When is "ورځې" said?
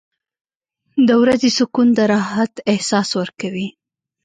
1.21-1.49